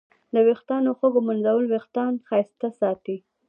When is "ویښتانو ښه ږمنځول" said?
0.47-1.65